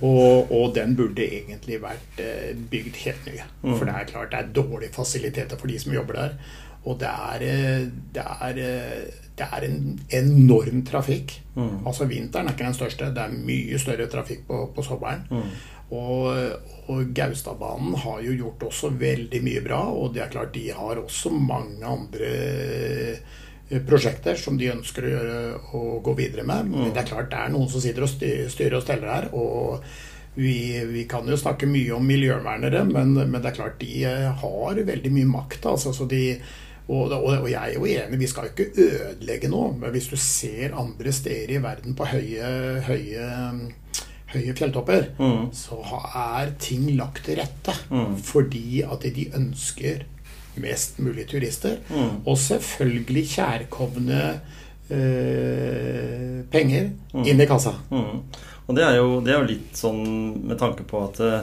[0.04, 3.40] Og, og, den burde egentlig vært eh, bygd helt ny.
[3.64, 3.72] Mm.
[3.72, 6.38] For det er klart det er dårlige fasiliteter for de som jobber der.
[6.84, 9.04] Og det er, eh, det er, eh,
[9.38, 11.40] det er en enorm trafikk.
[11.56, 11.86] Mm.
[11.88, 13.14] Altså Vinteren er ikke den største.
[13.16, 15.24] Det er mye større trafikk på, på sommeren.
[15.32, 15.54] Mm.
[15.94, 16.36] Og,
[16.90, 19.82] og Gaustadbanen har jo gjort også veldig mye bra.
[19.94, 22.32] Og det er klart de har også mange andre
[23.70, 25.38] eh, prosjekter som de ønsker å, gjøre,
[25.74, 26.68] å gå videre med.
[26.74, 26.90] Men mm.
[26.92, 29.32] det er klart det er noen som sitter og styrer og steller her.
[29.34, 29.86] og
[30.36, 34.00] vi, vi, kan jo snakke mye om miljøvernere, men, men, det er klart de
[34.42, 35.68] har veldig mye makt.
[35.70, 36.40] Altså, så de,
[36.88, 39.72] og, og, og, jeg er jo enig, vi skal ikke ødelegge noe.
[39.80, 42.50] Men hvis du ser andre steder i verden på høye,
[42.88, 43.28] høye,
[44.34, 45.46] høye fjelltopper, mm.
[45.56, 45.80] så
[46.12, 47.78] er ting lagt til rette.
[47.94, 48.18] Mm.
[48.28, 50.04] Fordi at de ønsker
[50.64, 51.80] mest mulig turister.
[51.90, 52.20] Mm.
[52.28, 54.24] Og selvfølgelig kjærkomne
[54.92, 57.28] eh, penger Mm.
[57.30, 57.76] inn i kassa.
[57.92, 58.24] Mm.
[58.66, 60.04] Og det er, jo, det er jo litt sånn
[60.48, 61.42] med tanke på at eh,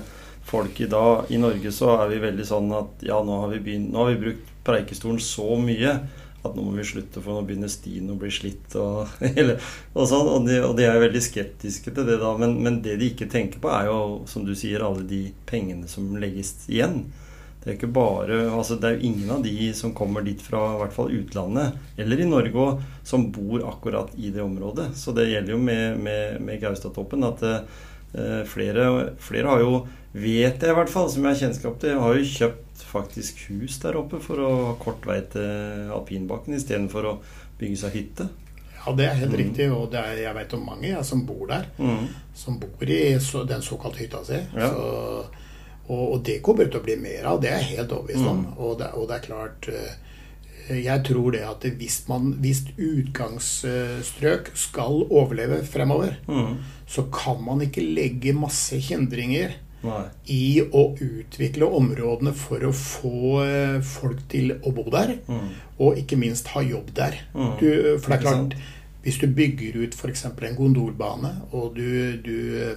[0.50, 3.60] folk i dag I Norge så er vi veldig sånn at ja, nå har vi,
[3.66, 5.98] begynt, nå har vi brukt Preikestolen så mye
[6.40, 8.76] at nå må vi slutte, for nå begynner stien å bli slitt.
[8.80, 9.58] Og, eller,
[9.92, 12.32] og, sånn, og, de, og de er veldig skeptiske til det, da.
[12.40, 13.98] Men, men det de ikke tenker på, er jo,
[14.30, 17.02] som du sier, alle de pengene som legges igjen.
[17.60, 20.62] Det er ikke bare, altså det er jo ingen av de som kommer dit fra
[20.72, 24.94] i hvert fall utlandet, eller i Norge òg, som bor akkurat i det området.
[24.96, 28.86] Så det gjelder jo med, med, med Gaustatoppen at eh, flere,
[29.20, 29.74] flere har jo,
[30.12, 33.44] vet jeg i hvert fall, som jeg har kjennskap til, Jeg har jo kjøpt faktisk
[33.48, 37.18] hus der oppe for å ha kort vei til alpinbakken istedenfor å
[37.60, 38.28] bygge seg hytte.
[38.80, 39.38] Ja, det er helt Mm.
[39.38, 41.66] riktig, og det er, jeg vet om mange jeg, som bor der.
[41.78, 42.08] Mm.
[42.34, 44.40] Som bor i så, den såkalte hytta si.
[44.56, 44.70] Ja.
[44.70, 45.26] Så,
[45.90, 48.38] og, og det kommer til å bli mer av, det er jeg helt overbevist om.
[48.46, 48.54] Mm.
[48.58, 49.94] Og, det, og det er klart eh,
[50.86, 56.56] Jeg tror det at hvis, man, hvis utgangsstrøk skal overleve fremover, Mm.
[56.86, 60.02] så kan man ikke legge masse hindringer Nei.
[60.28, 65.48] i å utvikle områdene for å få eh, folk til å bo der, Mm.
[65.78, 67.16] og ikke minst ha jobb der.
[67.34, 67.54] Mm.
[67.60, 68.54] Du, for det er klart,
[69.02, 70.24] hvis du bygger ut f.eks.
[70.26, 72.74] en gondolbane, og du, du,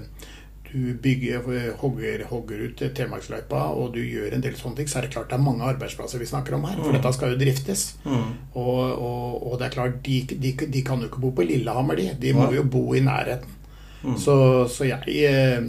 [0.72, 1.44] du bygger,
[1.82, 5.28] hogger, hogger ut Telemarksløypa, og du gjør en del sånne ting, så er det klart
[5.30, 6.80] det er mange arbeidsplasser vi snakker om her.
[6.80, 6.96] For Mm.
[7.02, 7.84] dette skal jo driftes.
[8.06, 8.32] Mm.
[8.56, 11.96] Og, og, og det er klart, de, de, de kan jo ikke bo på Lillehammer,
[12.00, 12.08] de.
[12.20, 13.60] De må jo bo i nærheten.
[14.04, 14.18] Mm.
[14.18, 14.34] Så,
[14.68, 15.62] så jeg eh,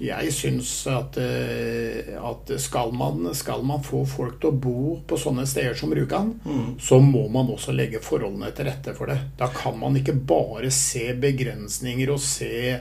[0.00, 5.18] jeg syns at, eh, at skal, man, skal man få folk til å bo på
[5.20, 6.74] sånne steder som Rjukan, Mm.
[6.80, 9.18] så må man også legge forholdene til rette for det.
[9.38, 12.80] Da kan man ikke bare se begrensninger og se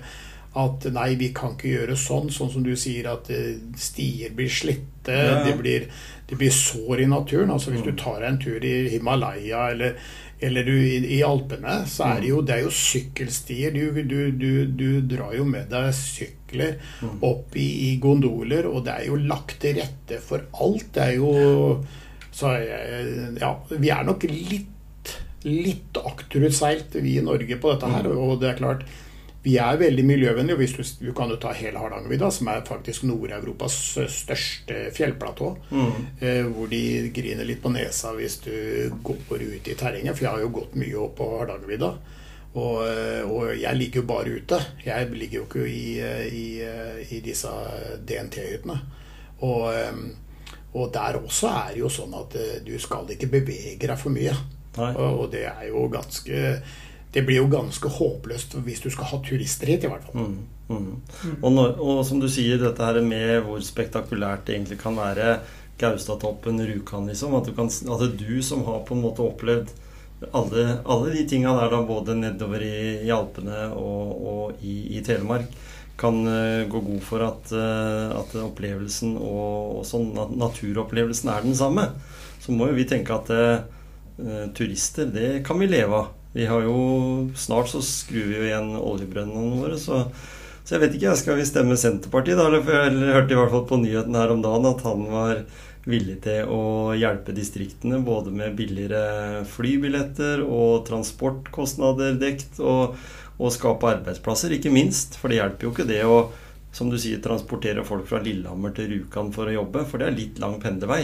[0.56, 4.49] at nei, vi kan ikke gjøre sånn, sånn som du sier at eh, stier blir
[4.49, 5.43] slitte, Ja, ja.
[5.43, 5.88] det, blir,
[6.30, 7.49] det blir sår i naturen.
[7.52, 7.89] Altså Hvis Mm.
[7.95, 9.95] du tar deg en tur i Himalaya eller,
[10.43, 13.73] eller du, i, i Alpene, så er det jo, det er jo sykkelstier.
[13.75, 17.15] Du, du, du, du drar jo med deg sykler Mm.
[17.25, 20.91] opp i, i gondoler, og det er jo lagt til rette for alt.
[20.93, 21.32] Det er jo
[22.34, 22.51] Så
[23.41, 24.69] ja, vi er nok litt
[25.43, 28.06] litt akterutseilt, vi i Norge, på dette her.
[28.13, 28.86] Og det er klart,
[29.43, 30.56] vi er veldig miljøvennlige.
[30.56, 33.75] og Hvis du, du kan jo ta hele Hardangervidda, som er faktisk Nord-Europas
[34.08, 35.51] største fjellplatå.
[35.71, 35.93] Mm.
[36.19, 38.53] Eh, hvor de griner litt på nesa hvis du
[39.03, 40.15] går ut i terrenget.
[40.15, 41.93] For jeg har jo gått mye opp på Hardangervidda.
[42.53, 44.60] Og, eh, og jeg ligger jo bare ute.
[44.86, 47.49] Jeg ligger jo ikke i, eh, i, eh, i disse
[48.06, 48.77] DNT-hyttene.
[49.43, 49.73] Og,
[50.73, 54.32] og der også er det jo sånn at du skal ikke bevege deg for mye.
[54.77, 56.62] Og, og det er jo ganske
[57.13, 60.23] Det blir jo ganske håpløst hvis du skal ha turister hit, i hvert fall.
[60.23, 60.38] Mm,
[60.73, 61.36] mm.
[61.41, 65.38] Og, når, og som du sier, dette her med hvor spektakulært det egentlig kan være
[65.82, 67.36] Gaustatoppen, Rjukan, liksom.
[67.38, 69.73] At du, kan, at du som har på en måte opplevd
[70.32, 75.04] alle, alle de tinga der, da, både nedover i, i Alpene og, og i, i
[75.06, 75.52] Telemark,
[75.99, 81.45] kan uh, gå god for at, uh, at opplevelsen og, og sånn, at naturopplevelsen er
[81.45, 81.89] den samme.
[82.41, 86.12] Så må jo vi tenke at uh, turister, det kan vi leve av.
[86.34, 86.78] Vi har jo
[87.38, 90.04] Snart så skrur vi jo igjen oljebrønnene våre, så,
[90.63, 91.13] så jeg vet ikke.
[91.19, 92.48] Skal vi stemme Senterpartiet, da?
[92.50, 95.43] Eller, for jeg hørte i hvert fall på nyheten her om dagen at han var
[95.84, 96.62] villig til å
[96.96, 102.96] hjelpe distriktene både med billigere flybilletter og transportkostnader dekt, og,
[103.36, 105.19] og skape arbeidsplasser, ikke minst.
[105.19, 106.17] For det hjelper jo ikke det å
[106.74, 110.15] som du sier, transportere folk fra Lillehammer til Rjukan for å jobbe, for det er
[110.17, 111.04] litt lang pendlervei.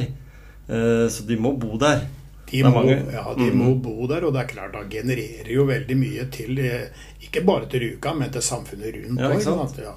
[0.66, 2.08] Eh, Så de må bo der.
[2.50, 3.58] De, må, ja, de mm.
[3.62, 7.44] må bo der, og det er klart da genererer jo veldig mye til eh, Ikke
[7.46, 9.34] bare til Rjukan, men til samfunnet rundt Ja,
[9.64, 9.96] at, ja.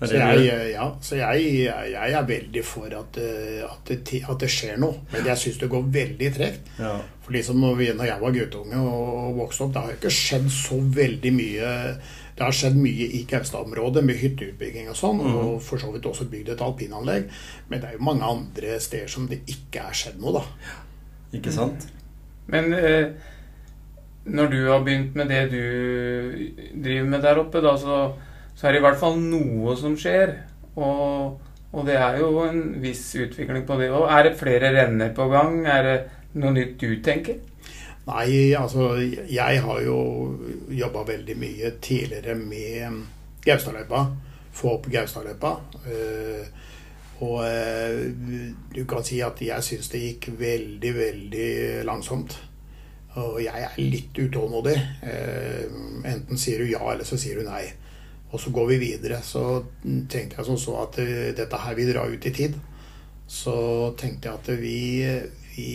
[0.00, 1.48] Er Så, jeg, eh, ja, så jeg,
[1.92, 5.02] jeg, er veldig for at, eh, at, det, at det skjer noe.
[5.12, 6.70] Men jeg syns det går veldig tregt.
[6.80, 6.94] Ja.
[7.20, 10.14] For liksom når, vi, når jeg var guttunge og, og vokste opp, det har ikke
[10.16, 11.74] skjedd så veldig mye
[12.38, 15.34] Det har skjedd mye i Gaustad-området med hytteutbygging og sånn, mm.
[15.36, 17.28] og for så vidt også bygd et alpinanlegg.
[17.68, 20.86] Men det er jo mange andre steder som det ikke er skjedd noe, da.
[21.36, 21.86] Ikke sant?
[22.50, 23.12] Men eh,
[24.30, 25.62] når du har begynt med det du
[26.82, 28.00] driver med der oppe, da, så,
[28.56, 30.34] så er det i hvert fall noe som skjer.
[30.76, 31.38] Og,
[31.72, 34.08] og det er jo en viss utvikling på det òg.
[34.10, 35.62] Er det flere renner på gang?
[35.66, 35.96] Er det
[36.40, 37.38] noe nytt du tenker?
[38.10, 38.94] Nei, altså
[39.30, 39.98] jeg har jo
[40.72, 43.04] jobba veldig mye tidligere med
[43.44, 44.06] Gaustadløypa.
[44.56, 45.52] Få opp Gaustadløypa.
[45.86, 46.69] Eh,
[47.20, 48.06] og eh,
[48.72, 51.50] du kan si at jeg syns det gikk veldig, veldig
[51.88, 52.38] langsomt.
[53.20, 54.76] Og jeg er litt utålmodig.
[55.04, 55.66] Eh,
[56.08, 57.66] enten sier du ja, eller så sier du nei.
[58.30, 59.18] Og så går vi videre.
[59.26, 59.42] Så
[59.82, 62.54] tenkte jeg som så at eh, dette her vil dra ut i tid.
[63.30, 63.54] Så
[64.00, 64.78] tenkte jeg at vi,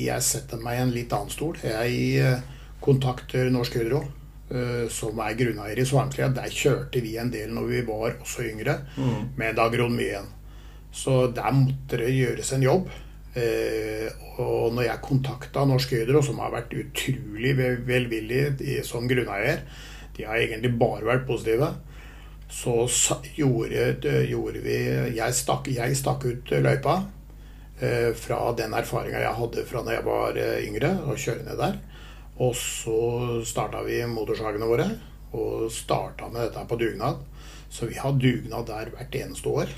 [0.07, 1.59] jeg setter meg i en litt annen stol.
[1.63, 2.39] Jeg
[2.83, 4.01] kontakter Norsk Hydro,
[4.91, 6.27] som er grunneier i Svarmslia.
[6.35, 9.29] Der kjørte vi en del når vi var også yngre, Mm.
[9.39, 10.27] men da grodde mye igjen.
[10.95, 12.87] Så der måtte det gjøres en jobb.
[13.35, 14.07] Eh,
[14.39, 19.65] og når jeg kontakta Norsk Hydro, som har vært utrolig vel- velvillig som grunneier,
[20.15, 21.73] de har egentlig bare vært positive,
[22.47, 22.87] så
[23.35, 23.97] gjorde,
[24.29, 24.75] gjorde vi
[25.17, 26.93] Jeg stakk, jeg stakk ut løypa
[27.81, 31.59] eh, fra den erfaringa jeg hadde fra da jeg var eh, yngre, og kjøre ned
[31.59, 31.79] der.
[32.39, 34.87] Og så starta vi motorsagene våre,
[35.35, 37.19] og starta med dette på dugnad.
[37.69, 39.75] Så vi har dugnad der hvert eneste år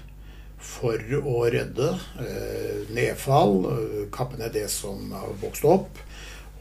[0.58, 6.02] for å redde eh, nedfall, eh, kappe ned det som har vokst opp.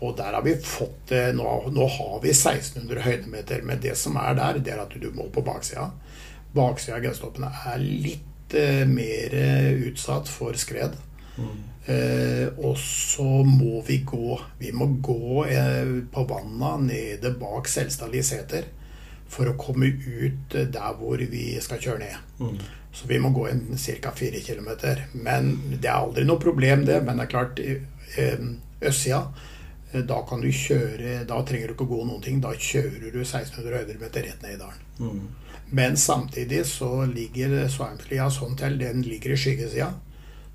[0.04, 4.18] Og der har vi fått det nå, nå har vi 1600 høydemeter, men det som
[4.20, 5.88] er der, det er at du må på baksida.
[6.56, 10.98] Baksida av gaustoppene er litt eh, mer eh, utsatt for skred.
[11.86, 14.36] Eh, og så må vi gå.
[14.58, 18.68] Vi må gå eh, på vanna nede bak Selstadli seter
[19.30, 22.34] for å komme ut der hvor vi skal kjøre ned.
[22.40, 22.58] Mm.
[22.96, 24.12] Så vi må gå en ca.
[24.16, 24.70] 4 km.
[25.12, 27.02] Men det er aldri noe problem, det.
[27.04, 27.60] Men det er klart,
[28.80, 29.20] østsida
[29.92, 32.40] eh, da kan du kjøre Da trenger du ikke gå noen ting.
[32.40, 34.86] Da kjører du 1600 høydemeter rett ned i dalen.
[34.98, 35.26] Mm.
[35.76, 38.78] Men samtidig så ligger Svamplia sånn til.
[38.80, 39.90] Den ligger i skyggesida.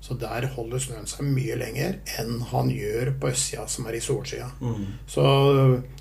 [0.02, 4.02] Så der holder snøen seg mye lenger enn han gjør på østsida, som er i
[4.02, 4.48] solsida.
[4.58, 4.88] Mm.
[5.06, 5.22] Så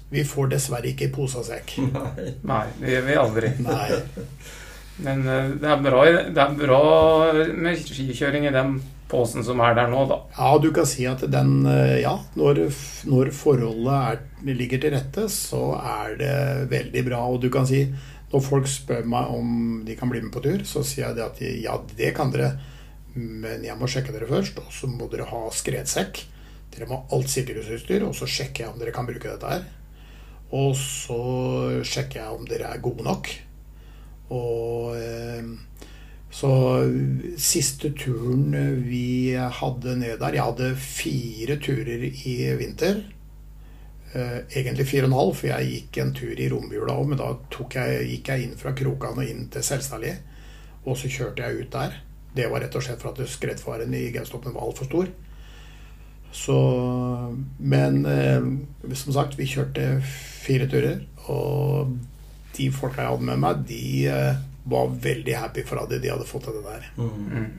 [0.10, 1.76] vi får dessverre ikke i pose sekk.
[2.00, 2.32] Nei.
[2.50, 3.54] Nei, det gjør vi aldri.
[3.68, 4.02] Nei.
[5.00, 6.82] Men eh, det er bra, det er bra
[7.56, 8.80] med skikjøring i den
[9.12, 10.20] posen som er der nå, da.
[10.38, 12.64] Ja, du kan si at den eh, Ja, når,
[13.10, 16.36] når forholdet er, ligger til rette, så er det
[16.72, 17.22] veldig bra.
[17.28, 17.86] Og du kan si
[18.32, 21.42] Når folk spør meg om de kan bli med på tur, så sier jeg at
[21.60, 22.54] ja, det kan dere,
[23.12, 24.62] men jeg må sjekke dere først.
[24.64, 26.22] Og så må dere ha skredsekk.
[26.72, 29.68] Dere må ha alt sikkerhetsutstyr, og så sjekker jeg om dere kan bruke dette her.
[30.56, 31.20] Og så
[31.84, 33.34] sjekker jeg om dere er gode nok.
[34.32, 35.48] Og eh,
[36.32, 36.52] så
[37.42, 38.54] siste turen
[38.86, 43.02] vi hadde ned der Jeg hadde fire turer i vinter.
[44.12, 47.20] Eh, egentlig fire og en halv, for jeg gikk en tur i romjula òg, men
[47.20, 47.34] da
[47.78, 50.14] jeg, gikk jeg inn fra Krokan og inn til Selstadli.
[50.84, 52.00] Og så kjørte jeg ut der.
[52.36, 55.12] Det var rett og slett for at skredfaren i Gaustoppen var altfor stor.
[56.32, 56.58] Så
[57.60, 61.04] Men eh, som sagt, vi kjørte fire turer.
[61.28, 61.96] Og
[62.58, 64.40] de folka jeg hadde med meg, de eh,
[64.72, 66.88] var veldig happy for at de hadde fått til det der.
[66.98, 67.50] Mm.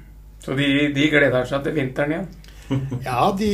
[0.42, 2.32] Så de, de gleder seg til vinteren igjen.
[3.04, 3.48] Ja, de,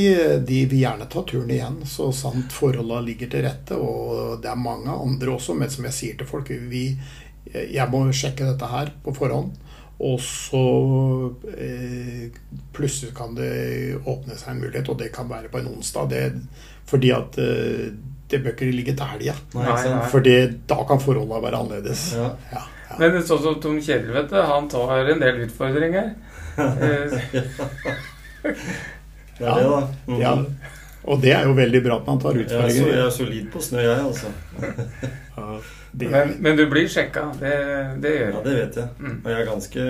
[0.47, 3.79] de vil gjerne ta turen igjen, så sant forholda ligger til rette.
[3.79, 6.85] Og det er mange andre også, men som jeg sier til folk, vi,
[7.55, 9.57] jeg må sjekke dette her på forhånd.
[9.99, 10.63] Og så
[11.59, 12.29] eh,
[12.75, 16.13] plutselig kan det åpne seg en mulighet, og det kan være på en onsdag.
[16.13, 16.23] Det,
[16.87, 17.89] fordi at eh,
[18.29, 19.35] det bør ikke ligge til helga.
[20.13, 22.03] For da kan forholdene være annerledes.
[22.17, 22.29] Ja.
[22.53, 22.97] Ja, ja.
[22.99, 26.13] Men sånn som Tom Kjell, vet du, han tar en del utfordringer.
[29.39, 29.81] Det er det, da.
[30.09, 30.19] Mm.
[30.21, 30.33] Ja.
[31.09, 33.61] Og det er jo veldig bra at man tar Jeg er, jeg er solid på
[33.63, 34.33] snø, jeg, altså.
[35.99, 37.23] Det- Men, men du blir sjekka.
[37.41, 37.53] Det,
[38.03, 38.89] det gjør Ja, det vet jeg.
[38.99, 39.15] Mm.
[39.25, 39.85] Og jeg er ganske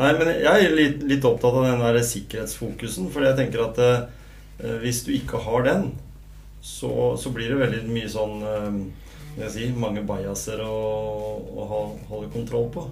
[0.00, 3.10] Nei, men jeg er litt, litt opptatt av den der sikkerhetsfokusen.
[3.14, 5.86] For jeg tenker at eh, hvis du ikke har den,
[6.66, 8.78] så, så blir det veldig mye sånn eh,
[9.36, 10.76] skal jeg si, mange bajaser å,
[11.44, 12.86] å ha, holde kontroll på.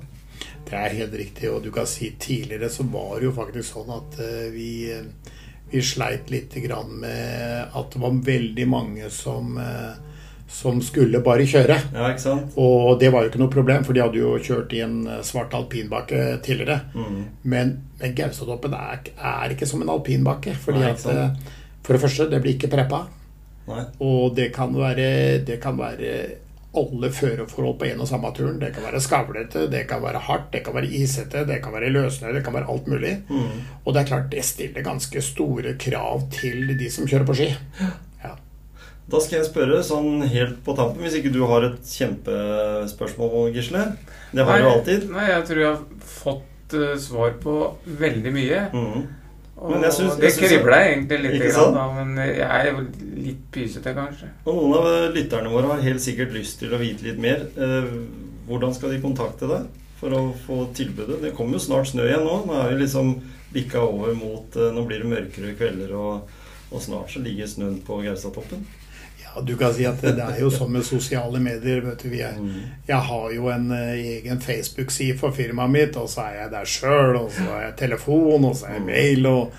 [0.69, 3.93] Det er helt riktig, og du kan si tidligere så var det jo faktisk sånn
[3.97, 5.33] at eh, vi, eh,
[5.73, 9.97] vi sleit litt grann med at det var veldig mange som, eh,
[10.53, 11.81] som skulle bare kjøre.
[11.97, 12.61] Ja, ikke sant?
[12.61, 15.57] Og det var jo ikke noe problem, for de hadde jo kjørt i en svart
[15.57, 16.83] alpinbakke tidligere.
[16.93, 17.21] Mm.
[17.49, 20.61] Men, men Gaustatoppen er, er ikke som en alpinbakke.
[20.61, 23.07] fordi Nei, at For det første, det blir ikke preppa.
[23.69, 23.85] Nei.
[24.05, 26.15] Og det kan være, det kan være
[26.75, 28.59] alle føreforhold på en og samme turen.
[28.61, 31.93] Det kan være skavlete, det kan være hardt, det kan være isete, det kan være
[31.95, 33.15] løssnø, det kan være alt mulig.
[33.29, 33.61] Mm.
[33.85, 37.53] Og det er klart det stiller ganske store krav til de som kjører på ski.
[37.81, 38.35] Ja.
[39.05, 43.85] Da skal jeg spørre sånn helt på tampen, hvis ikke du har et kjempespørsmål, Gisle.
[44.33, 45.11] Det har du alltid.
[45.13, 47.59] Nei, jeg tror jeg har fått eh, svar på
[48.01, 48.63] veldig mye.
[48.73, 49.05] Mm.
[49.55, 50.31] Syns- det
[50.81, 52.83] jeg egentlig litt, grann, da, men jeg er jo
[53.15, 54.29] litt pysete, kanskje.
[54.47, 57.47] Og noen av lytterne våre har helt sikkert lyst til å vite litt mer.
[57.57, 57.91] Eh,
[58.49, 59.69] hvordan skal de kontakte deg
[60.01, 61.21] for å få tilbudet?
[61.23, 62.41] Det kommer jo snart snø igjen nå.
[62.49, 63.15] Nå er vi liksom
[63.55, 66.35] bikka over mot eh, Nå blir det mørkere kvelder, og,
[66.75, 68.67] og snart så ligger snøen på Gaustatoppen.
[69.35, 71.81] Ja, du kan si at det er jo sånn med sosiale medier.
[71.83, 72.61] vet du, vi er, Mm.
[72.87, 76.65] Jeg har jo en eh, egen Facebook-side for firmaet mitt, og så er jeg der
[76.65, 79.53] sjøl, og så har jeg telefon, og så er jeg mail, og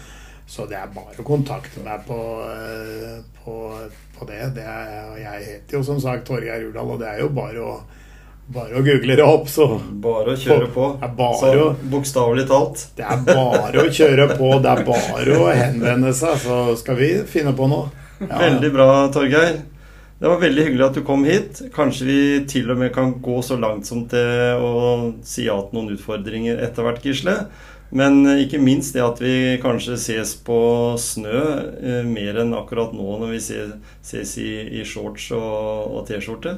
[0.48, 2.16] Så det er bare å kontakte meg på,
[2.54, 3.54] eh, på,
[4.20, 4.54] på det.
[4.54, 7.80] det er, jeg heter jo som sagt Torgeir Urdal, og det er jo bare å,
[8.54, 9.66] bare å google det opp, så
[10.04, 10.92] Bare å kjøre på.
[11.02, 11.10] Det
[11.42, 12.88] Så bokstavelig talt.
[12.96, 14.52] det er bare å kjøre på.
[14.62, 17.90] Det er bare å henvende seg, så skal vi finne på noe.
[18.20, 19.62] Ja, Veldig bra, Torgeir.
[20.20, 21.60] Det var veldig hyggelig at du kom hit.
[21.76, 24.76] Kanskje vi til og med kan gå så langt som til å
[25.28, 27.36] si ja til noen utfordringer etter hvert, Gisle.
[27.96, 30.58] Men eh, ikke minst det at vi kanskje ses på
[31.00, 31.42] snø
[31.76, 34.50] eh, mer enn akkurat nå når vi ses, ses i,
[34.80, 36.56] i shorts og, og T-skjorte.